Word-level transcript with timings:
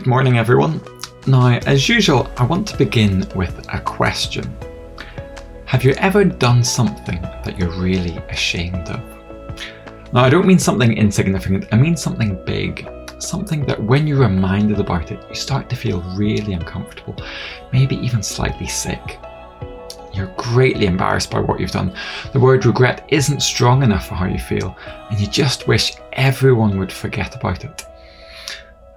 Good 0.00 0.06
morning, 0.06 0.38
everyone. 0.38 0.80
Now, 1.26 1.58
as 1.66 1.86
usual, 1.86 2.32
I 2.38 2.46
want 2.46 2.66
to 2.68 2.76
begin 2.78 3.28
with 3.36 3.66
a 3.70 3.82
question. 3.82 4.56
Have 5.66 5.84
you 5.84 5.92
ever 5.98 6.24
done 6.24 6.64
something 6.64 7.20
that 7.20 7.58
you're 7.58 7.78
really 7.78 8.16
ashamed 8.30 8.88
of? 8.88 9.02
Now, 10.14 10.24
I 10.24 10.30
don't 10.30 10.46
mean 10.46 10.58
something 10.58 10.96
insignificant, 10.96 11.66
I 11.70 11.76
mean 11.76 11.98
something 11.98 12.42
big. 12.46 12.88
Something 13.18 13.66
that 13.66 13.84
when 13.84 14.06
you're 14.06 14.20
reminded 14.20 14.80
about 14.80 15.12
it, 15.12 15.22
you 15.28 15.34
start 15.34 15.68
to 15.68 15.76
feel 15.76 16.00
really 16.16 16.54
uncomfortable, 16.54 17.22
maybe 17.70 17.96
even 17.96 18.22
slightly 18.22 18.68
sick. 18.68 19.18
You're 20.14 20.34
greatly 20.38 20.86
embarrassed 20.86 21.30
by 21.30 21.40
what 21.40 21.60
you've 21.60 21.72
done. 21.72 21.94
The 22.32 22.40
word 22.40 22.64
regret 22.64 23.04
isn't 23.08 23.42
strong 23.42 23.82
enough 23.82 24.08
for 24.08 24.14
how 24.14 24.24
you 24.24 24.38
feel, 24.38 24.78
and 25.10 25.20
you 25.20 25.26
just 25.26 25.68
wish 25.68 25.92
everyone 26.14 26.78
would 26.78 26.90
forget 26.90 27.36
about 27.36 27.66
it. 27.66 27.84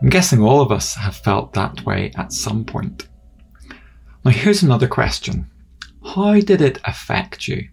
I'm 0.03 0.09
guessing 0.09 0.41
all 0.41 0.59
of 0.59 0.70
us 0.70 0.95
have 0.95 1.16
felt 1.16 1.53
that 1.53 1.85
way 1.85 2.11
at 2.17 2.34
some 2.34 2.66
point. 2.66 3.07
Now, 4.25 4.31
here's 4.31 4.61
another 4.61 4.88
question 4.89 5.49
How 6.03 6.41
did 6.41 6.59
it 6.59 6.81
affect 6.84 7.48
you? 7.48 7.70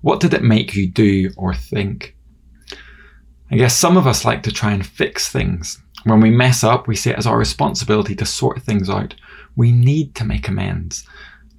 What 0.00 0.20
did 0.20 0.32
it 0.32 0.44
make 0.44 0.76
you 0.76 0.86
do 0.86 1.32
or 1.36 1.54
think? 1.54 2.14
I 3.50 3.56
guess 3.56 3.76
some 3.76 3.96
of 3.96 4.06
us 4.06 4.24
like 4.24 4.44
to 4.44 4.52
try 4.52 4.70
and 4.70 4.86
fix 4.86 5.28
things. 5.28 5.82
When 6.04 6.20
we 6.20 6.30
mess 6.30 6.62
up, 6.62 6.86
we 6.86 6.94
see 6.94 7.10
it 7.10 7.18
as 7.18 7.26
our 7.26 7.36
responsibility 7.36 8.14
to 8.14 8.24
sort 8.24 8.62
things 8.62 8.88
out. 8.88 9.16
We 9.56 9.72
need 9.72 10.14
to 10.14 10.24
make 10.24 10.46
amends. 10.46 11.04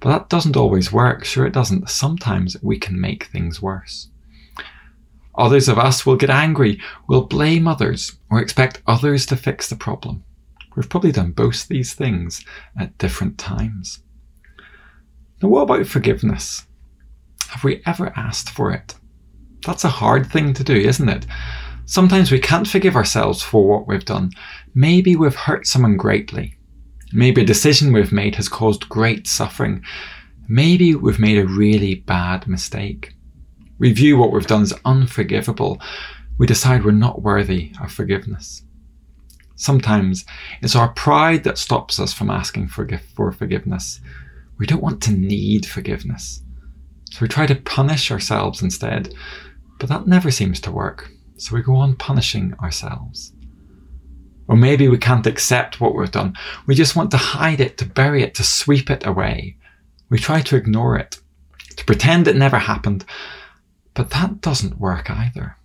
But 0.00 0.08
that 0.08 0.28
doesn't 0.30 0.56
always 0.56 0.90
work. 0.90 1.26
Sure, 1.26 1.44
it 1.44 1.52
doesn't. 1.52 1.90
Sometimes 1.90 2.56
we 2.62 2.78
can 2.78 2.98
make 2.98 3.24
things 3.24 3.60
worse. 3.60 4.08
Others 5.38 5.68
of 5.68 5.78
us 5.78 6.04
will 6.04 6.16
get 6.16 6.30
angry, 6.30 6.80
will 7.08 7.22
blame 7.22 7.68
others, 7.68 8.18
or 8.28 8.40
expect 8.40 8.82
others 8.86 9.24
to 9.26 9.36
fix 9.36 9.68
the 9.68 9.76
problem. 9.76 10.24
We've 10.74 10.88
probably 10.88 11.12
done 11.12 11.30
both 11.30 11.68
these 11.68 11.94
things 11.94 12.44
at 12.78 12.98
different 12.98 13.38
times. 13.38 14.00
Now, 15.40 15.48
what 15.48 15.62
about 15.62 15.86
forgiveness? 15.86 16.66
Have 17.50 17.62
we 17.62 17.82
ever 17.86 18.12
asked 18.16 18.50
for 18.50 18.72
it? 18.72 18.96
That's 19.64 19.84
a 19.84 19.88
hard 19.88 20.30
thing 20.30 20.52
to 20.54 20.64
do, 20.64 20.74
isn't 20.74 21.08
it? 21.08 21.26
Sometimes 21.86 22.30
we 22.30 22.40
can't 22.40 22.68
forgive 22.68 22.96
ourselves 22.96 23.42
for 23.42 23.66
what 23.66 23.86
we've 23.86 24.04
done. 24.04 24.30
Maybe 24.74 25.16
we've 25.16 25.34
hurt 25.34 25.66
someone 25.66 25.96
greatly. 25.96 26.56
Maybe 27.12 27.42
a 27.42 27.46
decision 27.46 27.92
we've 27.92 28.12
made 28.12 28.34
has 28.34 28.48
caused 28.48 28.88
great 28.88 29.26
suffering. 29.26 29.82
Maybe 30.48 30.94
we've 30.94 31.18
made 31.18 31.38
a 31.38 31.46
really 31.46 31.94
bad 31.94 32.46
mistake. 32.46 33.14
We 33.78 33.92
view 33.92 34.16
what 34.16 34.32
we've 34.32 34.46
done 34.46 34.62
as 34.62 34.74
unforgivable. 34.84 35.80
We 36.36 36.46
decide 36.46 36.84
we're 36.84 36.92
not 36.92 37.22
worthy 37.22 37.72
of 37.82 37.92
forgiveness. 37.92 38.62
Sometimes 39.54 40.24
it's 40.62 40.76
our 40.76 40.88
pride 40.92 41.44
that 41.44 41.58
stops 41.58 41.98
us 41.98 42.12
from 42.12 42.30
asking 42.30 42.68
for, 42.68 42.88
for 43.14 43.32
forgiveness. 43.32 44.00
We 44.58 44.66
don't 44.66 44.82
want 44.82 45.02
to 45.02 45.12
need 45.12 45.66
forgiveness. 45.66 46.42
So 47.10 47.18
we 47.22 47.28
try 47.28 47.46
to 47.46 47.54
punish 47.54 48.10
ourselves 48.10 48.62
instead, 48.62 49.14
but 49.78 49.88
that 49.88 50.06
never 50.06 50.30
seems 50.30 50.60
to 50.60 50.72
work. 50.72 51.10
So 51.36 51.54
we 51.54 51.62
go 51.62 51.76
on 51.76 51.96
punishing 51.96 52.54
ourselves. 52.60 53.32
Or 54.48 54.56
maybe 54.56 54.88
we 54.88 54.98
can't 54.98 55.26
accept 55.26 55.80
what 55.80 55.94
we've 55.94 56.10
done. 56.10 56.34
We 56.66 56.74
just 56.74 56.96
want 56.96 57.10
to 57.12 57.16
hide 57.16 57.60
it, 57.60 57.78
to 57.78 57.84
bury 57.84 58.22
it, 58.22 58.34
to 58.36 58.44
sweep 58.44 58.90
it 58.90 59.06
away. 59.06 59.56
We 60.08 60.18
try 60.18 60.40
to 60.40 60.56
ignore 60.56 60.96
it, 60.96 61.20
to 61.76 61.84
pretend 61.84 62.26
it 62.26 62.36
never 62.36 62.58
happened, 62.58 63.04
but 63.98 64.10
that 64.10 64.40
doesn't 64.40 64.78
work 64.78 65.10
either. 65.10 65.56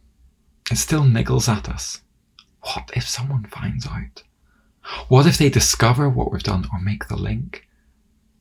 It 0.72 0.78
still 0.78 1.03
niggles 1.03 1.48
at 1.48 1.70
us. 1.70 2.02
What 2.62 2.90
if 2.95 3.08
someone 3.08 3.46
finds 3.46 3.85
out? 3.85 4.24
What 5.08 5.28
if 5.28 5.38
they 5.38 5.50
discover 5.50 6.09
what 6.09 6.31
we've 6.31 6.41
done 6.41 6.66
or 6.74 6.80
make 6.81 7.08
the 7.08 7.16
link? 7.16 7.68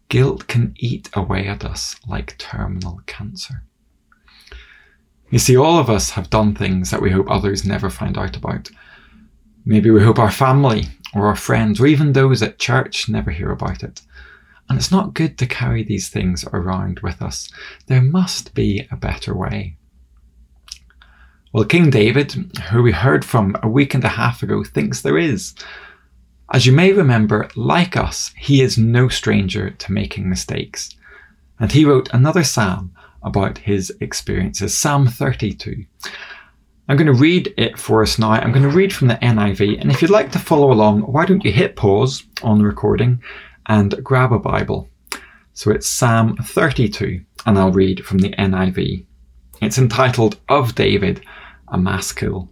Guilt 0.09 0.47
can 0.47 0.73
eat 0.79 1.11
away 1.13 1.47
at 1.47 1.63
us 1.63 1.95
like 2.09 2.39
terminal 2.39 3.03
cancer. 3.05 3.65
You 5.29 5.39
see, 5.39 5.59
all 5.59 5.79
of 5.79 5.91
us 5.91 6.09
have 6.13 6.31
done 6.31 6.55
things 6.55 6.91
that 6.91 7.03
we 7.03 7.11
hope 7.11 7.27
others 7.29 7.67
never 7.67 7.91
find 7.91 8.17
out 8.17 8.35
about. 8.35 8.71
Maybe 9.67 9.91
we 9.91 10.03
hope 10.03 10.19
our 10.19 10.31
family 10.31 10.87
or 11.15 11.27
our 11.27 11.37
friends 11.37 11.83
or 11.83 11.87
even 11.87 12.15
those 12.15 12.43
at 12.43 12.59
church 12.59 13.11
never 13.11 13.31
hear 13.31 13.51
about 13.51 13.83
it. 13.83 14.01
And 14.71 14.79
it's 14.79 14.91
not 14.91 15.13
good 15.13 15.37
to 15.37 15.47
carry 15.47 15.83
these 15.85 16.09
things 16.09 16.47
around 16.51 17.01
with 17.01 17.21
us. 17.21 17.53
There 17.89 18.01
must 18.01 18.55
be 18.55 18.89
a 18.91 18.97
better 18.97 19.37
way. 19.37 19.77
Well, 21.53 21.65
King 21.65 21.91
David, 21.91 22.33
who 22.71 22.83
we 22.83 22.93
heard 22.93 23.27
from 23.27 23.55
a 23.63 23.69
week 23.69 23.93
and 23.93 24.03
a 24.05 24.09
half 24.09 24.43
ago, 24.43 24.65
thinks 24.65 25.03
there 25.03 25.19
is. 25.19 25.55
As 26.51 26.65
you 26.65 26.73
may 26.73 26.95
remember, 26.95 27.47
like 27.57 27.95
us, 27.95 28.33
he 28.39 28.63
is 28.63 28.79
no 28.79 29.09
stranger 29.09 29.69
to 29.69 29.93
making 29.93 30.31
mistakes. 30.31 30.97
And 31.61 31.71
he 31.71 31.85
wrote 31.85 32.09
another 32.15 32.43
psalm 32.43 32.97
about 33.23 33.59
his 33.59 33.93
experiences, 34.01 34.77
Psalm 34.77 35.07
32. 35.07 35.85
I'm 36.89 36.97
going 36.97 37.07
to 37.07 37.13
read 37.13 37.53
it 37.59 37.79
for 37.79 38.03
us 38.03 38.19
now. 38.19 38.31
I'm 38.31 38.53
going 38.53 38.69
to 38.69 38.75
read 38.75 38.95
from 38.95 39.09
the 39.09 39.17
NIV, 39.17 39.79
and 39.79 39.91
if 39.91 40.01
you'd 40.01 40.11
like 40.11 40.33
to 40.33 40.39
follow 40.39 40.73
along, 40.73 41.03
why 41.03 41.27
don't 41.27 41.45
you 41.45 41.53
hit 41.53 41.77
pause 41.77 42.25
on 42.43 42.57
the 42.57 42.65
recording 42.65 43.23
and 43.67 44.03
grab 44.03 44.33
a 44.33 44.39
Bible? 44.39 44.89
So 45.53 45.71
it's 45.71 45.87
Psalm 45.87 46.35
32, 46.39 47.23
and 47.45 47.59
I'll 47.59 47.73
read 47.73 48.07
from 48.07 48.21
the 48.21 48.31
NIV. 48.31 49.05
It's 49.61 49.77
entitled 49.77 50.39
Of 50.49 50.75
David 50.75 51.23
a 51.73 51.79
maskil. 51.79 52.49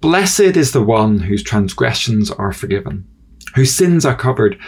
Blessed 0.00 0.56
is 0.56 0.72
the 0.72 0.82
one 0.82 1.20
whose 1.20 1.42
transgressions 1.42 2.30
are 2.30 2.52
forgiven, 2.52 3.06
whose 3.54 3.74
sins 3.74 4.04
are 4.04 4.16
covered. 4.16 4.58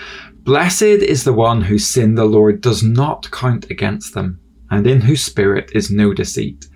Blessed 0.44 0.82
is 0.82 1.25
the 1.25 1.32
one 1.32 1.62
whose 1.62 1.86
sin 1.86 2.15
the 2.15 2.25
Lord 2.25 2.60
does 2.60 2.82
not 2.82 3.31
count 3.31 3.69
against 3.70 4.15
them, 4.15 4.41
and 4.70 4.86
in 4.86 5.00
whose 5.00 5.25
spirit 5.25 5.70
is 5.75 5.91
no 5.91 6.12
deceit. 6.12 6.66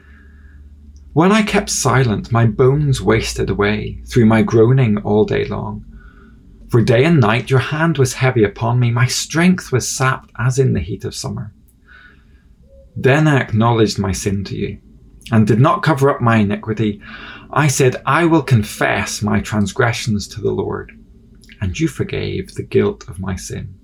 When 1.12 1.32
I 1.32 1.42
kept 1.42 1.70
silent, 1.70 2.32
my 2.32 2.46
bones 2.46 3.00
wasted 3.00 3.50
away 3.50 4.02
through 4.06 4.26
my 4.26 4.42
groaning 4.42 4.98
all 4.98 5.24
day 5.24 5.44
long. 5.44 5.84
For 6.68 6.82
day 6.82 7.04
and 7.04 7.20
night 7.20 7.50
your 7.50 7.60
hand 7.60 7.98
was 7.98 8.14
heavy 8.14 8.44
upon 8.44 8.78
me, 8.78 8.90
my 8.90 9.06
strength 9.06 9.72
was 9.72 9.90
sapped 9.90 10.30
as 10.38 10.58
in 10.58 10.72
the 10.72 10.80
heat 10.80 11.04
of 11.04 11.14
summer. 11.14 11.52
Then 12.96 13.26
I 13.26 13.40
acknowledged 13.40 13.98
my 13.98 14.12
sin 14.12 14.44
to 14.44 14.56
you 14.56 14.80
and 15.30 15.46
did 15.46 15.60
not 15.60 15.82
cover 15.82 16.10
up 16.10 16.20
my 16.20 16.36
iniquity. 16.36 17.00
I 17.52 17.68
said, 17.68 17.96
I 18.06 18.26
will 18.26 18.42
confess 18.42 19.22
my 19.22 19.40
transgressions 19.40 20.26
to 20.28 20.40
the 20.40 20.50
Lord, 20.50 20.92
and 21.60 21.78
you 21.78 21.88
forgave 21.88 22.54
the 22.54 22.62
guilt 22.62 23.08
of 23.08 23.20
my 23.20 23.36
sin. 23.36 23.74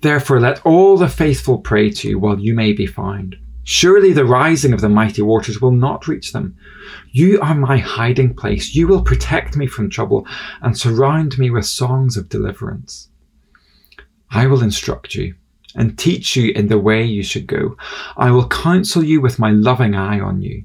Therefore, 0.00 0.40
let 0.40 0.64
all 0.64 0.96
the 0.96 1.08
faithful 1.08 1.58
pray 1.58 1.90
to 1.90 2.08
you 2.08 2.18
while 2.18 2.38
you 2.38 2.54
may 2.54 2.72
be 2.72 2.86
found. 2.86 3.36
Surely 3.62 4.12
the 4.12 4.26
rising 4.26 4.74
of 4.74 4.82
the 4.82 4.88
mighty 4.88 5.22
waters 5.22 5.60
will 5.60 5.70
not 5.70 6.06
reach 6.06 6.32
them. 6.32 6.56
You 7.12 7.40
are 7.40 7.54
my 7.54 7.78
hiding 7.78 8.34
place. 8.34 8.74
You 8.74 8.86
will 8.86 9.02
protect 9.02 9.56
me 9.56 9.66
from 9.66 9.88
trouble 9.88 10.26
and 10.60 10.76
surround 10.76 11.38
me 11.38 11.50
with 11.50 11.64
songs 11.64 12.18
of 12.18 12.28
deliverance. 12.28 13.08
I 14.30 14.46
will 14.46 14.62
instruct 14.62 15.14
you 15.14 15.34
and 15.74 15.98
teach 15.98 16.36
you 16.36 16.52
in 16.52 16.68
the 16.68 16.78
way 16.78 17.04
you 17.04 17.22
should 17.22 17.46
go. 17.46 17.76
I 18.16 18.30
will 18.30 18.48
counsel 18.48 19.02
you 19.02 19.20
with 19.20 19.38
my 19.38 19.50
loving 19.50 19.94
eye 19.94 20.20
on 20.20 20.40
you. 20.40 20.64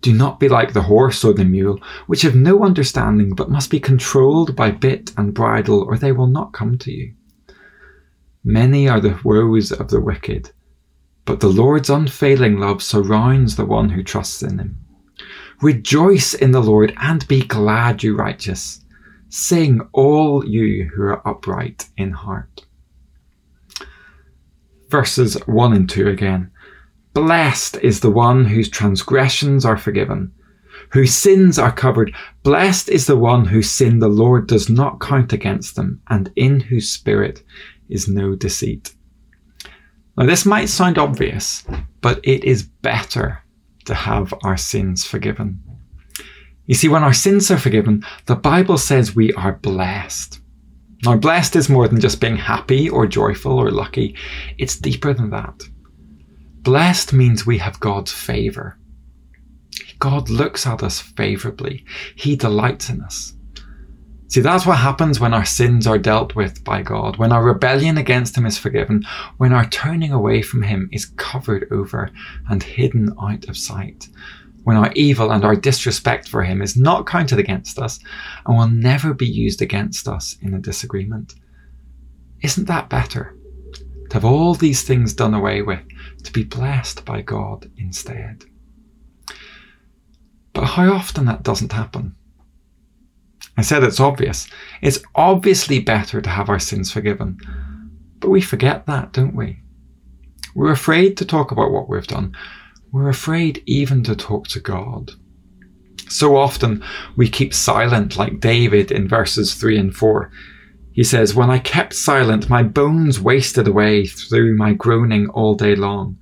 Do 0.00 0.12
not 0.12 0.38
be 0.38 0.48
like 0.48 0.72
the 0.72 0.82
horse 0.82 1.24
or 1.24 1.32
the 1.32 1.44
mule, 1.44 1.80
which 2.06 2.22
have 2.22 2.36
no 2.36 2.64
understanding, 2.64 3.34
but 3.34 3.50
must 3.50 3.70
be 3.70 3.80
controlled 3.80 4.54
by 4.54 4.70
bit 4.70 5.12
and 5.16 5.34
bridle, 5.34 5.82
or 5.82 5.96
they 5.96 6.12
will 6.12 6.28
not 6.28 6.52
come 6.52 6.78
to 6.78 6.92
you. 6.92 7.14
Many 8.44 8.88
are 8.88 9.00
the 9.00 9.18
woes 9.24 9.72
of 9.72 9.88
the 9.88 10.00
wicked, 10.00 10.52
but 11.24 11.40
the 11.40 11.48
Lord's 11.48 11.90
unfailing 11.90 12.58
love 12.58 12.82
surrounds 12.82 13.56
the 13.56 13.66
one 13.66 13.90
who 13.90 14.02
trusts 14.04 14.42
in 14.42 14.58
him. 14.58 14.78
Rejoice 15.60 16.32
in 16.34 16.52
the 16.52 16.62
Lord 16.62 16.94
and 16.98 17.26
be 17.26 17.42
glad, 17.42 18.04
you 18.04 18.16
righteous. 18.16 18.84
Sing, 19.28 19.80
all 19.92 20.46
you 20.46 20.90
who 20.94 21.02
are 21.02 21.28
upright 21.28 21.88
in 21.96 22.12
heart 22.12 22.67
verses 24.88 25.34
1 25.46 25.72
and 25.72 25.88
2 25.88 26.08
again. 26.08 26.50
Blessed 27.14 27.76
is 27.78 28.00
the 28.00 28.10
one 28.10 28.44
whose 28.44 28.68
transgressions 28.68 29.64
are 29.64 29.76
forgiven, 29.76 30.32
whose 30.90 31.14
sins 31.14 31.58
are 31.58 31.72
covered. 31.72 32.14
Blessed 32.42 32.88
is 32.88 33.06
the 33.06 33.16
one 33.16 33.46
whose 33.46 33.70
sin 33.70 33.98
the 33.98 34.08
Lord 34.08 34.46
does 34.46 34.68
not 34.68 35.00
count 35.00 35.32
against 35.32 35.76
them, 35.76 36.00
and 36.08 36.32
in 36.36 36.60
whose 36.60 36.90
spirit 36.90 37.42
is 37.88 38.08
no 38.08 38.34
deceit. 38.34 38.94
Now, 40.16 40.26
this 40.26 40.44
might 40.44 40.68
sound 40.68 40.98
obvious, 40.98 41.64
but 42.00 42.20
it 42.24 42.44
is 42.44 42.62
better 42.62 43.42
to 43.84 43.94
have 43.94 44.34
our 44.42 44.56
sins 44.56 45.04
forgiven. 45.04 45.60
You 46.66 46.74
see, 46.74 46.88
when 46.88 47.02
our 47.02 47.14
sins 47.14 47.50
are 47.50 47.58
forgiven, 47.58 48.04
the 48.26 48.36
Bible 48.36 48.78
says 48.78 49.16
we 49.16 49.32
are 49.32 49.54
blessed. 49.54 50.40
Now, 51.04 51.16
blessed 51.16 51.56
is 51.56 51.68
more 51.68 51.86
than 51.86 52.00
just 52.00 52.20
being 52.20 52.36
happy 52.36 52.88
or 52.88 53.06
joyful 53.06 53.58
or 53.58 53.70
lucky, 53.70 54.16
it's 54.58 54.76
deeper 54.76 55.14
than 55.14 55.30
that. 55.30 55.62
Blessed 56.62 57.12
means 57.12 57.46
we 57.46 57.58
have 57.58 57.78
God's 57.78 58.12
favour. 58.12 58.78
God 60.00 60.28
looks 60.28 60.66
at 60.66 60.82
us 60.82 61.00
favourably, 61.00 61.84
He 62.16 62.36
delights 62.36 62.88
in 62.88 63.00
us. 63.00 63.34
See, 64.28 64.42
that's 64.42 64.66
what 64.66 64.76
happens 64.78 65.20
when 65.20 65.32
our 65.32 65.44
sins 65.44 65.86
are 65.86 65.98
dealt 65.98 66.34
with 66.34 66.62
by 66.62 66.82
God, 66.82 67.16
when 67.16 67.32
our 67.32 67.42
rebellion 67.42 67.96
against 67.96 68.36
Him 68.36 68.44
is 68.44 68.58
forgiven, 68.58 69.04
when 69.38 69.52
our 69.52 69.66
turning 69.70 70.12
away 70.12 70.42
from 70.42 70.62
Him 70.62 70.88
is 70.92 71.06
covered 71.16 71.66
over 71.70 72.10
and 72.50 72.62
hidden 72.62 73.14
out 73.22 73.48
of 73.48 73.56
sight, 73.56 74.08
when 74.64 74.76
our 74.76 74.92
evil 74.94 75.30
and 75.30 75.44
our 75.44 75.56
disrespect 75.56 76.28
for 76.28 76.42
Him 76.42 76.62
is 76.62 76.76
not 76.76 77.06
counted 77.06 77.38
against 77.38 77.78
us 77.78 77.98
and 78.46 78.56
will 78.56 78.68
never 78.68 79.14
be 79.14 79.26
used 79.26 79.62
against 79.62 80.08
us 80.08 80.36
in 80.42 80.54
a 80.54 80.58
disagreement. 80.58 81.34
Isn't 82.42 82.66
that 82.66 82.88
better? 82.88 83.34
To 84.10 84.14
have 84.14 84.24
all 84.24 84.54
these 84.54 84.82
things 84.82 85.14
done 85.14 85.34
away 85.34 85.62
with, 85.62 85.80
to 86.24 86.32
be 86.32 86.44
blessed 86.44 87.04
by 87.04 87.22
God 87.22 87.70
instead. 87.76 88.44
But 90.52 90.64
how 90.64 90.92
often 90.92 91.26
that 91.26 91.42
doesn't 91.42 91.72
happen? 91.72 92.14
I 93.56 93.62
said 93.62 93.82
it's 93.82 94.00
obvious. 94.00 94.48
It's 94.82 95.00
obviously 95.14 95.80
better 95.80 96.20
to 96.20 96.30
have 96.30 96.48
our 96.48 96.58
sins 96.58 96.92
forgiven. 96.92 97.38
But 98.20 98.30
we 98.30 98.40
forget 98.40 98.86
that, 98.86 99.12
don't 99.12 99.34
we? 99.34 99.60
We're 100.54 100.72
afraid 100.72 101.16
to 101.18 101.24
talk 101.24 101.50
about 101.50 101.70
what 101.70 101.88
we've 101.88 102.06
done. 102.06 102.36
We're 102.90 103.08
afraid 103.08 103.62
even 103.66 104.02
to 104.04 104.16
talk 104.16 104.48
to 104.48 104.60
God. 104.60 105.12
So 106.08 106.36
often 106.36 106.82
we 107.16 107.28
keep 107.28 107.52
silent, 107.52 108.16
like 108.16 108.40
David 108.40 108.90
in 108.90 109.08
verses 109.08 109.54
3 109.54 109.78
and 109.78 109.94
4. 109.94 110.30
He 110.92 111.04
says, 111.04 111.34
When 111.34 111.50
I 111.50 111.58
kept 111.58 111.94
silent, 111.94 112.48
my 112.48 112.62
bones 112.62 113.20
wasted 113.20 113.68
away 113.68 114.06
through 114.06 114.56
my 114.56 114.72
groaning 114.72 115.28
all 115.28 115.54
day 115.54 115.76
long. 115.76 116.18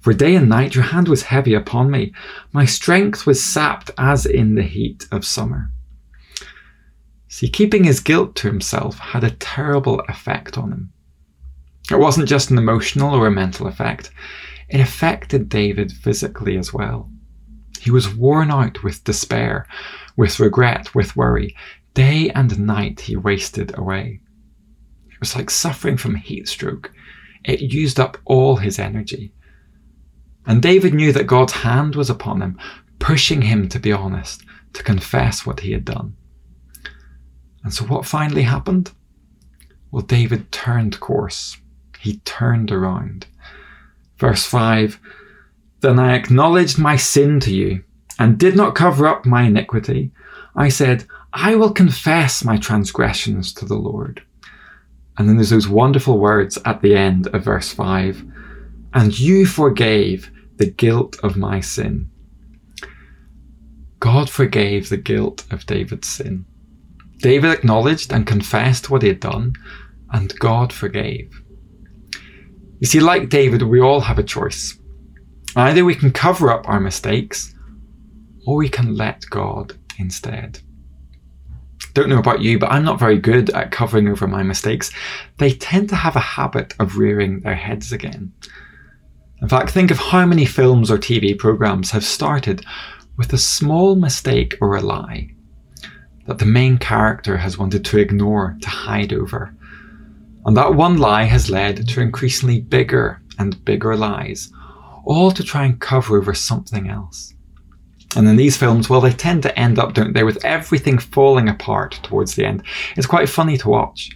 For 0.00 0.12
day 0.12 0.34
and 0.34 0.48
night 0.48 0.74
your 0.74 0.84
hand 0.84 1.08
was 1.08 1.22
heavy 1.22 1.54
upon 1.54 1.90
me. 1.90 2.12
My 2.52 2.64
strength 2.64 3.26
was 3.26 3.42
sapped 3.42 3.90
as 3.96 4.26
in 4.26 4.56
the 4.56 4.64
heat 4.64 5.06
of 5.12 5.24
summer. 5.24 5.70
See, 7.28 7.48
keeping 7.48 7.84
his 7.84 8.00
guilt 8.00 8.34
to 8.36 8.48
himself 8.48 8.98
had 8.98 9.24
a 9.24 9.30
terrible 9.30 10.00
effect 10.08 10.58
on 10.58 10.72
him. 10.72 10.92
It 11.90 11.98
wasn't 11.98 12.28
just 12.28 12.50
an 12.50 12.58
emotional 12.58 13.14
or 13.14 13.26
a 13.26 13.30
mental 13.30 13.66
effect, 13.66 14.10
it 14.72 14.80
affected 14.80 15.50
David 15.50 15.92
physically 15.92 16.56
as 16.56 16.72
well. 16.72 17.10
He 17.78 17.90
was 17.90 18.14
worn 18.14 18.50
out 18.50 18.82
with 18.82 19.04
despair, 19.04 19.66
with 20.16 20.40
regret, 20.40 20.94
with 20.94 21.14
worry. 21.14 21.54
Day 21.92 22.30
and 22.30 22.58
night 22.58 23.00
he 23.00 23.14
wasted 23.14 23.76
away. 23.76 24.20
It 25.10 25.20
was 25.20 25.36
like 25.36 25.50
suffering 25.50 25.98
from 25.98 26.14
heat 26.14 26.48
stroke. 26.48 26.90
It 27.44 27.60
used 27.60 28.00
up 28.00 28.16
all 28.24 28.56
his 28.56 28.78
energy. 28.78 29.34
And 30.46 30.62
David 30.62 30.94
knew 30.94 31.12
that 31.12 31.26
God's 31.26 31.52
hand 31.52 31.94
was 31.94 32.08
upon 32.08 32.40
him, 32.40 32.58
pushing 32.98 33.42
him 33.42 33.68
to 33.68 33.78
be 33.78 33.92
honest, 33.92 34.42
to 34.72 34.82
confess 34.82 35.44
what 35.44 35.60
he 35.60 35.72
had 35.72 35.84
done. 35.84 36.16
And 37.62 37.74
so 37.74 37.84
what 37.84 38.06
finally 38.06 38.42
happened? 38.42 38.90
Well, 39.90 40.02
David 40.02 40.50
turned 40.50 40.98
course. 40.98 41.58
He 42.00 42.20
turned 42.20 42.72
around. 42.72 43.26
Verse 44.22 44.46
5 44.46 45.00
Then 45.80 45.98
I 45.98 46.14
acknowledged 46.14 46.78
my 46.78 46.94
sin 46.94 47.40
to 47.40 47.52
you 47.52 47.82
and 48.20 48.38
did 48.38 48.54
not 48.54 48.76
cover 48.76 49.08
up 49.08 49.26
my 49.26 49.42
iniquity. 49.42 50.12
I 50.54 50.68
said, 50.68 51.06
I 51.32 51.56
will 51.56 51.72
confess 51.72 52.44
my 52.44 52.56
transgressions 52.56 53.52
to 53.54 53.64
the 53.64 53.74
Lord. 53.74 54.22
And 55.18 55.28
then 55.28 55.38
there's 55.38 55.50
those 55.50 55.66
wonderful 55.66 56.20
words 56.20 56.56
at 56.64 56.82
the 56.82 56.94
end 56.94 57.26
of 57.34 57.42
verse 57.42 57.72
5 57.72 58.24
And 58.94 59.18
you 59.18 59.44
forgave 59.44 60.30
the 60.56 60.70
guilt 60.70 61.16
of 61.24 61.36
my 61.36 61.58
sin. 61.58 62.08
God 63.98 64.30
forgave 64.30 64.88
the 64.88 64.98
guilt 64.98 65.44
of 65.50 65.66
David's 65.66 66.06
sin. 66.06 66.44
David 67.18 67.50
acknowledged 67.50 68.12
and 68.12 68.24
confessed 68.24 68.88
what 68.88 69.02
he 69.02 69.08
had 69.08 69.18
done, 69.18 69.54
and 70.12 70.38
God 70.38 70.72
forgave. 70.72 71.41
You 72.82 72.88
see, 72.88 72.98
like 72.98 73.28
David, 73.28 73.62
we 73.62 73.80
all 73.80 74.00
have 74.00 74.18
a 74.18 74.24
choice. 74.24 74.76
Either 75.54 75.84
we 75.84 75.94
can 75.94 76.10
cover 76.10 76.50
up 76.50 76.68
our 76.68 76.80
mistakes, 76.80 77.54
or 78.44 78.56
we 78.56 78.68
can 78.68 78.96
let 78.96 79.24
God 79.30 79.78
instead. 80.00 80.58
Don't 81.94 82.08
know 82.08 82.18
about 82.18 82.40
you, 82.40 82.58
but 82.58 82.72
I'm 82.72 82.84
not 82.84 82.98
very 82.98 83.18
good 83.18 83.50
at 83.50 83.70
covering 83.70 84.08
over 84.08 84.26
my 84.26 84.42
mistakes. 84.42 84.90
They 85.38 85.52
tend 85.52 85.90
to 85.90 85.94
have 85.94 86.16
a 86.16 86.30
habit 86.34 86.74
of 86.80 86.96
rearing 86.96 87.38
their 87.42 87.54
heads 87.54 87.92
again. 87.92 88.32
In 89.40 89.48
fact, 89.48 89.70
think 89.70 89.92
of 89.92 89.98
how 89.98 90.26
many 90.26 90.44
films 90.44 90.90
or 90.90 90.98
TV 90.98 91.38
programs 91.38 91.92
have 91.92 92.04
started 92.04 92.66
with 93.16 93.32
a 93.32 93.38
small 93.38 93.94
mistake 93.94 94.56
or 94.60 94.74
a 94.74 94.80
lie 94.80 95.30
that 96.26 96.38
the 96.38 96.46
main 96.46 96.78
character 96.78 97.36
has 97.36 97.56
wanted 97.56 97.84
to 97.84 97.98
ignore, 97.98 98.56
to 98.60 98.68
hide 98.68 99.12
over. 99.12 99.54
And 100.44 100.56
that 100.56 100.74
one 100.74 100.98
lie 100.98 101.24
has 101.24 101.50
led 101.50 101.88
to 101.88 102.00
increasingly 102.00 102.60
bigger 102.60 103.22
and 103.38 103.64
bigger 103.64 103.96
lies, 103.96 104.52
all 105.04 105.30
to 105.30 105.42
try 105.42 105.64
and 105.64 105.80
cover 105.80 106.18
over 106.18 106.34
something 106.34 106.88
else. 106.88 107.34
And 108.16 108.28
in 108.28 108.36
these 108.36 108.56
films, 108.56 108.90
well, 108.90 109.00
they 109.00 109.12
tend 109.12 109.42
to 109.44 109.58
end 109.58 109.78
up, 109.78 109.94
don't 109.94 110.12
they, 110.12 110.24
with 110.24 110.44
everything 110.44 110.98
falling 110.98 111.48
apart 111.48 111.98
towards 112.02 112.34
the 112.34 112.44
end. 112.44 112.62
It's 112.96 113.06
quite 113.06 113.28
funny 113.28 113.56
to 113.58 113.68
watch. 113.68 114.10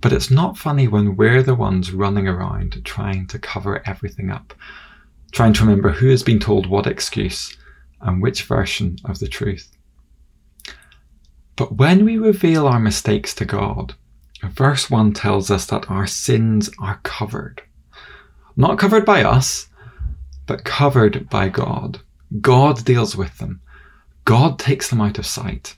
But 0.00 0.12
it's 0.12 0.30
not 0.30 0.58
funny 0.58 0.86
when 0.86 1.16
we're 1.16 1.42
the 1.42 1.54
ones 1.54 1.92
running 1.92 2.28
around 2.28 2.84
trying 2.84 3.26
to 3.28 3.38
cover 3.38 3.82
everything 3.88 4.30
up, 4.30 4.52
trying 5.32 5.54
to 5.54 5.64
remember 5.64 5.90
who 5.90 6.10
has 6.10 6.22
been 6.22 6.38
told 6.38 6.66
what 6.66 6.86
excuse 6.86 7.56
and 8.02 8.20
which 8.20 8.42
version 8.42 8.98
of 9.06 9.18
the 9.18 9.28
truth. 9.28 9.72
But 11.56 11.76
when 11.76 12.04
we 12.04 12.18
reveal 12.18 12.66
our 12.66 12.78
mistakes 12.78 13.34
to 13.36 13.46
God, 13.46 13.94
verse 14.48 14.90
1 14.90 15.12
tells 15.12 15.50
us 15.50 15.66
that 15.66 15.90
our 15.90 16.06
sins 16.06 16.70
are 16.78 17.00
covered. 17.02 17.62
Not 18.56 18.78
covered 18.78 19.04
by 19.04 19.22
us, 19.22 19.68
but 20.46 20.64
covered 20.64 21.28
by 21.28 21.48
God. 21.48 22.00
God 22.40 22.84
deals 22.84 23.16
with 23.16 23.38
them. 23.38 23.60
God 24.24 24.58
takes 24.58 24.90
them 24.90 25.00
out 25.00 25.18
of 25.18 25.26
sight. 25.26 25.76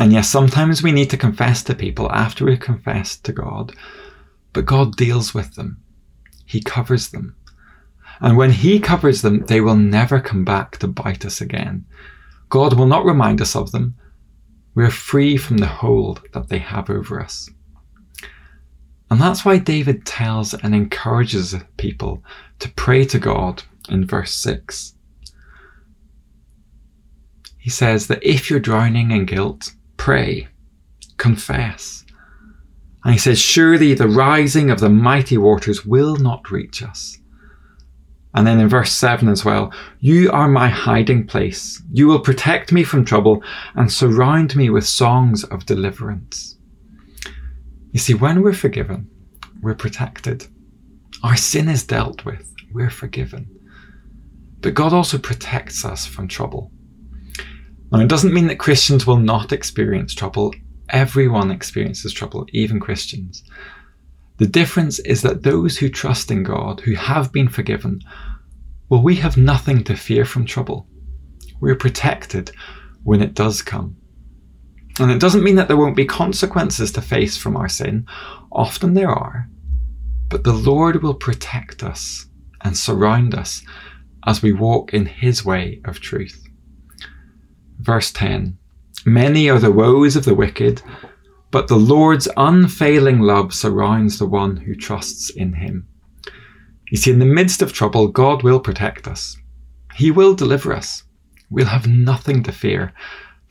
And 0.00 0.12
yes, 0.12 0.30
sometimes 0.30 0.82
we 0.82 0.92
need 0.92 1.10
to 1.10 1.16
confess 1.16 1.62
to 1.64 1.74
people 1.74 2.10
after 2.10 2.44
we've 2.44 2.58
confessed 2.58 3.24
to 3.24 3.32
God, 3.32 3.74
but 4.52 4.64
God 4.64 4.96
deals 4.96 5.34
with 5.34 5.54
them. 5.54 5.82
He 6.46 6.60
covers 6.60 7.10
them. 7.10 7.36
And 8.20 8.36
when 8.36 8.52
He 8.52 8.80
covers 8.80 9.22
them, 9.22 9.44
they 9.46 9.60
will 9.60 9.76
never 9.76 10.20
come 10.20 10.44
back 10.44 10.78
to 10.78 10.88
bite 10.88 11.26
us 11.26 11.40
again. 11.40 11.84
God 12.48 12.78
will 12.78 12.86
not 12.86 13.04
remind 13.04 13.40
us 13.40 13.54
of 13.54 13.72
them, 13.72 13.94
we're 14.74 14.90
free 14.90 15.36
from 15.36 15.58
the 15.58 15.66
hold 15.66 16.22
that 16.32 16.48
they 16.48 16.58
have 16.58 16.88
over 16.88 17.20
us. 17.20 17.50
And 19.12 19.20
that's 19.20 19.44
why 19.44 19.58
David 19.58 20.06
tells 20.06 20.54
and 20.54 20.74
encourages 20.74 21.54
people 21.76 22.24
to 22.60 22.70
pray 22.70 23.04
to 23.04 23.18
God 23.18 23.62
in 23.90 24.06
verse 24.06 24.34
6. 24.36 24.94
He 27.58 27.68
says 27.68 28.06
that 28.06 28.24
if 28.26 28.48
you're 28.48 28.58
drowning 28.58 29.10
in 29.10 29.26
guilt, 29.26 29.74
pray, 29.98 30.48
confess. 31.18 32.06
And 33.04 33.12
he 33.12 33.18
says, 33.18 33.38
Surely 33.38 33.92
the 33.92 34.08
rising 34.08 34.70
of 34.70 34.80
the 34.80 34.88
mighty 34.88 35.36
waters 35.36 35.84
will 35.84 36.16
not 36.16 36.50
reach 36.50 36.82
us. 36.82 37.18
And 38.34 38.46
then 38.46 38.60
in 38.60 38.68
verse 38.70 38.92
7 38.92 39.28
as 39.28 39.44
well, 39.44 39.74
you 40.00 40.30
are 40.30 40.48
my 40.48 40.70
hiding 40.70 41.26
place. 41.26 41.82
You 41.92 42.06
will 42.06 42.20
protect 42.20 42.72
me 42.72 42.82
from 42.82 43.04
trouble 43.04 43.42
and 43.74 43.92
surround 43.92 44.56
me 44.56 44.70
with 44.70 44.88
songs 44.88 45.44
of 45.44 45.66
deliverance. 45.66 46.56
You 47.92 48.00
see, 48.00 48.14
when 48.14 48.42
we're 48.42 48.54
forgiven, 48.54 49.08
we're 49.60 49.74
protected. 49.74 50.46
Our 51.22 51.36
sin 51.36 51.68
is 51.68 51.84
dealt 51.84 52.24
with. 52.24 52.52
We're 52.72 52.90
forgiven. 52.90 53.48
But 54.60 54.74
God 54.74 54.92
also 54.92 55.18
protects 55.18 55.84
us 55.84 56.06
from 56.06 56.26
trouble. 56.26 56.72
Now, 57.90 58.00
it 58.00 58.08
doesn't 58.08 58.32
mean 58.32 58.46
that 58.46 58.58
Christians 58.58 59.06
will 59.06 59.18
not 59.18 59.52
experience 59.52 60.14
trouble. 60.14 60.54
Everyone 60.88 61.50
experiences 61.50 62.12
trouble, 62.12 62.46
even 62.52 62.80
Christians. 62.80 63.44
The 64.38 64.46
difference 64.46 64.98
is 65.00 65.20
that 65.22 65.42
those 65.42 65.76
who 65.76 65.90
trust 65.90 66.30
in 66.30 66.42
God, 66.42 66.80
who 66.80 66.94
have 66.94 67.30
been 67.30 67.48
forgiven, 67.48 68.00
well, 68.88 69.02
we 69.02 69.16
have 69.16 69.36
nothing 69.36 69.84
to 69.84 69.96
fear 69.96 70.24
from 70.24 70.46
trouble. 70.46 70.86
We're 71.60 71.76
protected 71.76 72.50
when 73.04 73.20
it 73.20 73.34
does 73.34 73.60
come. 73.60 73.96
And 74.98 75.10
it 75.10 75.20
doesn't 75.20 75.44
mean 75.44 75.56
that 75.56 75.68
there 75.68 75.76
won't 75.76 75.96
be 75.96 76.04
consequences 76.04 76.92
to 76.92 77.02
face 77.02 77.36
from 77.36 77.56
our 77.56 77.68
sin. 77.68 78.06
Often 78.50 78.94
there 78.94 79.10
are. 79.10 79.48
But 80.28 80.44
the 80.44 80.52
Lord 80.52 81.02
will 81.02 81.14
protect 81.14 81.82
us 81.82 82.26
and 82.62 82.76
surround 82.76 83.34
us 83.34 83.62
as 84.26 84.42
we 84.42 84.52
walk 84.52 84.92
in 84.92 85.06
His 85.06 85.44
way 85.44 85.80
of 85.84 86.00
truth. 86.00 86.46
Verse 87.78 88.12
10 88.12 88.58
Many 89.04 89.48
are 89.48 89.58
the 89.58 89.72
woes 89.72 90.14
of 90.14 90.24
the 90.24 90.34
wicked 90.34 90.82
but 91.52 91.68
the 91.68 91.76
Lord's 91.76 92.28
unfailing 92.38 93.20
love 93.20 93.52
surrounds 93.52 94.18
the 94.18 94.26
one 94.26 94.56
who 94.56 94.74
trusts 94.74 95.28
in 95.28 95.52
him. 95.52 95.86
You 96.90 96.96
see, 96.96 97.10
in 97.12 97.18
the 97.18 97.26
midst 97.26 97.60
of 97.60 97.74
trouble, 97.74 98.08
God 98.08 98.42
will 98.42 98.58
protect 98.58 99.06
us. 99.06 99.36
He 99.94 100.10
will 100.10 100.34
deliver 100.34 100.72
us. 100.72 101.04
We'll 101.50 101.66
have 101.66 101.86
nothing 101.86 102.42
to 102.44 102.52
fear 102.52 102.94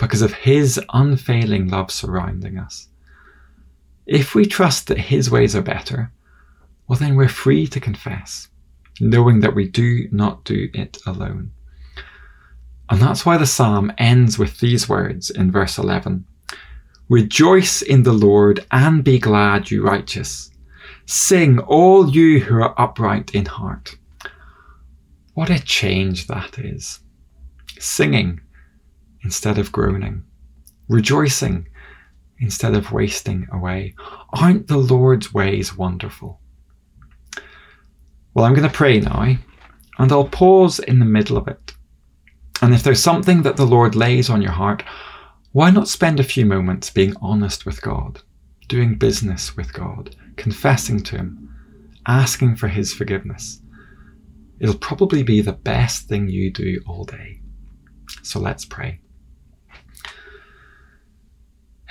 because 0.01 0.23
of 0.23 0.33
His 0.33 0.81
unfailing 0.93 1.69
love 1.69 1.91
surrounding 1.91 2.57
us. 2.57 2.89
If 4.07 4.33
we 4.33 4.45
trust 4.47 4.87
that 4.87 4.97
His 4.97 5.29
ways 5.29 5.55
are 5.55 5.61
better, 5.61 6.11
well, 6.87 6.97
then 6.97 7.15
we're 7.15 7.29
free 7.29 7.67
to 7.67 7.79
confess, 7.79 8.49
knowing 8.99 9.41
that 9.41 9.53
we 9.53 9.69
do 9.69 10.09
not 10.11 10.43
do 10.43 10.69
it 10.73 10.97
alone. 11.05 11.51
And 12.89 12.99
that's 12.99 13.25
why 13.27 13.37
the 13.37 13.45
psalm 13.45 13.93
ends 13.99 14.39
with 14.39 14.59
these 14.59 14.89
words 14.89 15.29
in 15.29 15.51
verse 15.51 15.77
11 15.77 16.25
Rejoice 17.07 17.83
in 17.83 18.01
the 18.03 18.11
Lord 18.13 18.65
and 18.71 19.03
be 19.03 19.19
glad, 19.19 19.69
you 19.69 19.83
righteous. 19.83 20.49
Sing, 21.05 21.59
all 21.59 22.09
you 22.09 22.39
who 22.39 22.55
are 22.55 22.73
upright 22.81 23.35
in 23.35 23.45
heart. 23.45 23.95
What 25.35 25.49
a 25.49 25.63
change 25.63 26.25
that 26.27 26.57
is. 26.57 27.01
Singing 27.79 28.41
instead 29.23 29.57
of 29.57 29.71
groaning, 29.71 30.23
rejoicing 30.87 31.67
instead 32.41 32.73
of 32.73 32.91
wasting 32.91 33.47
away. 33.53 33.93
Aren't 34.33 34.67
the 34.67 34.77
Lord's 34.77 35.33
ways 35.33 35.77
wonderful? 35.77 36.41
Well, 38.33 38.45
I'm 38.45 38.55
going 38.55 38.67
to 38.67 38.75
pray 38.75 38.99
now, 38.99 39.35
and 39.99 40.11
I'll 40.11 40.27
pause 40.27 40.79
in 40.79 40.99
the 40.99 41.05
middle 41.05 41.37
of 41.37 41.47
it. 41.47 41.73
And 42.61 42.73
if 42.73 42.83
there's 42.83 43.01
something 43.01 43.43
that 43.43 43.57
the 43.57 43.65
Lord 43.65 43.95
lays 43.95 44.29
on 44.29 44.41
your 44.41 44.51
heart, 44.51 44.83
why 45.51 45.69
not 45.69 45.87
spend 45.87 46.19
a 46.19 46.23
few 46.23 46.45
moments 46.45 46.89
being 46.89 47.13
honest 47.21 47.65
with 47.65 47.81
God, 47.81 48.21
doing 48.67 48.95
business 48.95 49.55
with 49.55 49.73
God, 49.73 50.15
confessing 50.37 51.01
to 51.03 51.17
Him, 51.17 51.49
asking 52.07 52.55
for 52.55 52.67
His 52.67 52.93
forgiveness? 52.93 53.61
It'll 54.59 54.77
probably 54.77 55.23
be 55.23 55.41
the 55.41 55.53
best 55.53 56.07
thing 56.07 56.29
you 56.29 56.51
do 56.51 56.81
all 56.87 57.03
day. 57.03 57.41
So 58.23 58.39
let's 58.39 58.63
pray. 58.63 59.01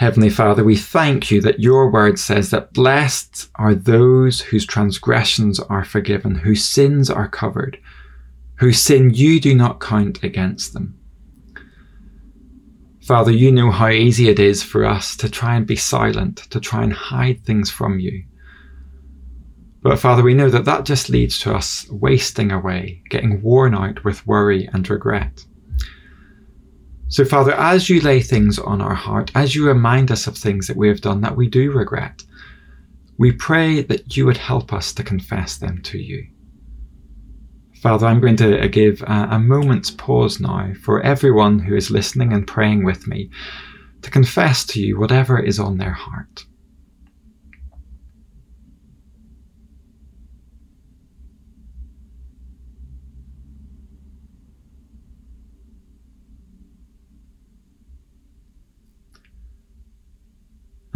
Heavenly 0.00 0.30
Father, 0.30 0.64
we 0.64 0.76
thank 0.76 1.30
you 1.30 1.42
that 1.42 1.60
your 1.60 1.90
word 1.90 2.18
says 2.18 2.48
that 2.52 2.72
blessed 2.72 3.50
are 3.56 3.74
those 3.74 4.40
whose 4.40 4.64
transgressions 4.64 5.60
are 5.60 5.84
forgiven, 5.84 6.36
whose 6.36 6.64
sins 6.64 7.10
are 7.10 7.28
covered, 7.28 7.78
whose 8.54 8.80
sin 8.80 9.12
you 9.12 9.38
do 9.38 9.54
not 9.54 9.78
count 9.78 10.24
against 10.24 10.72
them. 10.72 10.98
Father, 13.02 13.30
you 13.30 13.52
know 13.52 13.70
how 13.70 13.90
easy 13.90 14.30
it 14.30 14.38
is 14.38 14.62
for 14.62 14.86
us 14.86 15.14
to 15.18 15.28
try 15.28 15.54
and 15.54 15.66
be 15.66 15.76
silent, 15.76 16.38
to 16.48 16.60
try 16.60 16.82
and 16.82 16.94
hide 16.94 17.44
things 17.44 17.70
from 17.70 18.00
you. 18.00 18.24
But 19.82 19.98
Father, 19.98 20.22
we 20.22 20.32
know 20.32 20.48
that 20.48 20.64
that 20.64 20.86
just 20.86 21.10
leads 21.10 21.38
to 21.40 21.54
us 21.54 21.86
wasting 21.90 22.52
away, 22.52 23.02
getting 23.10 23.42
worn 23.42 23.74
out 23.74 24.02
with 24.02 24.26
worry 24.26 24.66
and 24.72 24.88
regret. 24.88 25.44
So, 27.10 27.24
Father, 27.24 27.52
as 27.54 27.90
you 27.90 28.00
lay 28.00 28.20
things 28.20 28.56
on 28.60 28.80
our 28.80 28.94
heart, 28.94 29.32
as 29.34 29.56
you 29.56 29.66
remind 29.66 30.12
us 30.12 30.28
of 30.28 30.36
things 30.36 30.68
that 30.68 30.76
we 30.76 30.86
have 30.86 31.00
done 31.00 31.22
that 31.22 31.36
we 31.36 31.48
do 31.48 31.72
regret, 31.72 32.22
we 33.18 33.32
pray 33.32 33.82
that 33.82 34.16
you 34.16 34.26
would 34.26 34.36
help 34.36 34.72
us 34.72 34.92
to 34.92 35.02
confess 35.02 35.56
them 35.56 35.82
to 35.82 35.98
you. 35.98 36.28
Father, 37.82 38.06
I'm 38.06 38.20
going 38.20 38.36
to 38.36 38.62
uh, 38.62 38.68
give 38.68 39.02
a, 39.02 39.26
a 39.32 39.38
moment's 39.40 39.90
pause 39.90 40.38
now 40.38 40.72
for 40.82 41.02
everyone 41.02 41.58
who 41.58 41.74
is 41.74 41.90
listening 41.90 42.32
and 42.32 42.46
praying 42.46 42.84
with 42.84 43.08
me 43.08 43.28
to 44.02 44.10
confess 44.10 44.64
to 44.66 44.80
you 44.80 44.96
whatever 44.96 45.36
is 45.36 45.58
on 45.58 45.78
their 45.78 45.92
heart. 45.92 46.44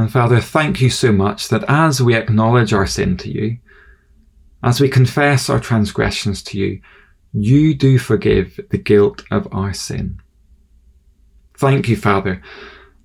And 0.04 0.12
Father, 0.12 0.38
thank 0.38 0.82
you 0.82 0.90
so 0.90 1.12
much 1.12 1.48
that 1.48 1.64
as 1.66 2.02
we 2.02 2.14
acknowledge 2.14 2.74
our 2.74 2.86
sin 2.86 3.16
to 3.16 3.30
you, 3.30 3.56
as 4.62 4.78
we 4.78 4.90
confess 4.90 5.48
our 5.48 5.58
transgressions 5.58 6.42
to 6.42 6.58
you, 6.58 6.82
you 7.32 7.74
do 7.74 7.98
forgive 7.98 8.60
the 8.68 8.76
guilt 8.76 9.24
of 9.30 9.48
our 9.50 9.72
sin. 9.72 10.20
Thank 11.56 11.88
you, 11.88 11.96
Father, 11.96 12.42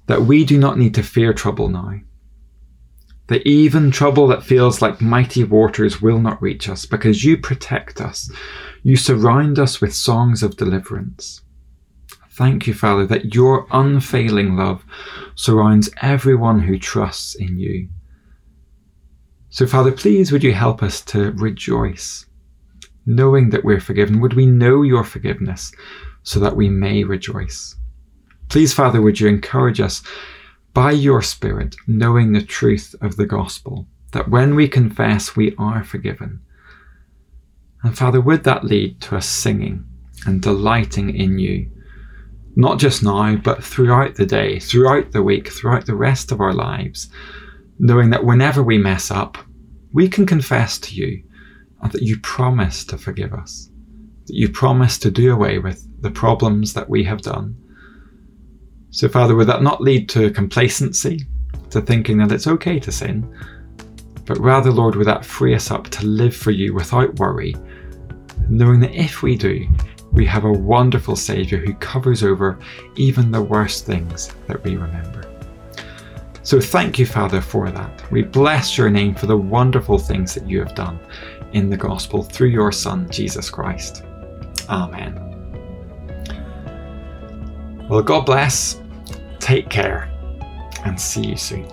that 0.08 0.24
we 0.24 0.44
do 0.44 0.58
not 0.60 0.78
need 0.78 0.94
to 0.96 1.02
fear 1.02 1.32
trouble 1.32 1.70
now. 1.70 2.02
That 3.28 3.48
even 3.48 3.92
trouble 3.92 4.28
that 4.28 4.44
feels 4.44 4.82
like 4.82 5.00
mighty 5.00 5.46
waters 5.46 6.02
will 6.02 6.20
not 6.20 6.42
reach 6.42 6.68
us 6.68 6.86
because 6.86 7.24
you 7.24 7.38
protect 7.38 8.02
us. 8.02 8.30
You 8.84 8.98
surround 8.98 9.58
us 9.58 9.80
with 9.80 9.96
songs 9.96 10.44
of 10.44 10.58
deliverance. 10.58 11.40
Thank 12.40 12.68
you, 12.68 12.74
Father, 12.74 13.06
that 13.08 13.36
your 13.36 13.68
unfailing 13.70 14.56
love 14.56 14.86
surrounds 15.36 15.90
everyone 16.02 16.62
who 16.62 16.80
trusts 16.80 17.36
in 17.36 17.60
you. 17.60 17.90
So, 19.50 19.68
Father, 19.68 19.92
please 19.92 20.32
would 20.32 20.42
you 20.42 20.54
help 20.54 20.82
us 20.82 21.02
to 21.02 21.32
rejoice, 21.32 22.28
knowing 23.06 23.50
that 23.50 23.66
we're 23.66 23.82
forgiven? 23.82 24.22
Would 24.22 24.36
we 24.36 24.46
know 24.46 24.84
your 24.84 25.04
forgiveness 25.04 25.74
so 26.24 26.40
that 26.40 26.56
we 26.56 26.70
may 26.70 27.04
rejoice? 27.04 27.76
Please, 28.48 28.74
Father, 28.74 29.02
would 29.02 29.20
you 29.20 29.28
encourage 29.28 29.82
us 29.82 30.02
by 30.74 30.92
your 30.92 31.22
Spirit, 31.22 31.76
knowing 31.88 32.32
the 32.32 32.42
truth 32.42 32.96
of 33.02 33.18
the 33.18 33.26
gospel, 33.26 33.86
that 34.14 34.30
when 34.30 34.56
we 34.56 34.70
confess, 34.70 35.36
we 35.36 35.54
are 35.58 35.84
forgiven. 35.84 36.40
And 37.84 37.98
Father, 37.98 38.22
would 38.22 38.46
that 38.46 38.64
lead 38.64 39.02
to 39.02 39.18
us 39.18 39.28
singing 39.28 39.86
and 40.26 40.42
delighting 40.42 41.14
in 41.14 41.38
you? 41.38 41.70
Not 42.60 42.78
just 42.78 43.02
now, 43.02 43.38
but 43.38 43.64
throughout 43.64 44.16
the 44.16 44.26
day, 44.26 44.60
throughout 44.60 45.14
the 45.14 45.24
week, 45.24 45.48
throughout 45.48 45.86
the 45.86 45.96
rest 45.96 46.30
of 46.30 46.42
our 46.42 46.52
lives, 46.52 47.10
knowing 47.80 48.10
that 48.10 48.26
whenever 48.26 48.62
we 48.62 48.78
mess 48.78 49.12
up, 49.12 49.38
we 49.94 50.10
can 50.10 50.26
confess 50.26 50.78
to 50.78 50.94
you 50.94 51.24
and 51.82 51.90
that 51.94 52.02
you 52.02 52.20
promise 52.20 52.84
to 52.84 52.98
forgive 52.98 53.34
us, 53.34 53.70
that 54.28 54.36
you 54.36 54.50
promise 54.50 54.98
to 54.98 55.10
do 55.10 55.32
away 55.32 55.58
with 55.58 55.88
the 56.02 56.12
problems 56.12 56.74
that 56.74 56.90
we 56.90 57.02
have 57.02 57.22
done. 57.22 57.56
So, 58.90 59.08
Father, 59.08 59.36
would 59.36 59.48
that 59.48 59.64
not 59.64 59.80
lead 59.80 60.10
to 60.10 60.30
complacency, 60.30 61.22
to 61.70 61.80
thinking 61.80 62.18
that 62.18 62.34
it's 62.34 62.48
okay 62.48 62.78
to 62.78 62.92
sin, 62.92 63.34
but 64.26 64.38
rather, 64.38 64.70
Lord, 64.70 64.98
would 64.98 65.08
that 65.08 65.24
free 65.24 65.56
us 65.56 65.72
up 65.72 65.88
to 65.92 66.06
live 66.06 66.36
for 66.36 66.52
you 66.52 66.74
without 66.74 67.16
worry, 67.20 67.56
knowing 68.50 68.82
that 68.82 68.94
if 68.94 69.24
we 69.24 69.38
do, 69.38 69.66
we 70.12 70.26
have 70.26 70.44
a 70.44 70.52
wonderful 70.52 71.16
Saviour 71.16 71.62
who 71.62 71.74
covers 71.76 72.24
over 72.24 72.60
even 72.96 73.32
the 73.32 73.42
worst 73.42 73.86
things 73.86 74.34
that 74.48 74.64
we 74.64 74.76
remember. 74.76 75.24
So 76.44 76.60
thank 76.60 76.98
you, 76.98 77.06
Father, 77.06 77.42
for 77.42 77.70
that. 77.70 78.12
We 78.12 78.24
bless 78.24 78.78
your 78.78 78.90
name 78.90 79.14
for 79.14 79.28
the 79.28 79.38
wonderful 79.38 80.00
things 80.00 80.34
that 80.34 80.50
you 80.50 80.60
have 80.60 80.74
done 80.74 81.00
in 81.54 81.70
the 81.70 81.78
gospel 81.78 82.24
through 82.24 82.50
your 82.50 82.72
Son, 82.72 83.08
Jesus 83.10 83.50
Christ. 83.50 84.04
Amen. 84.68 85.26
Well, 87.90 88.02
God 88.02 88.26
bless, 88.26 88.80
take 89.40 89.70
care, 89.70 90.12
and 90.86 91.00
see 91.00 91.28
you 91.28 91.38
soon. 91.38 91.68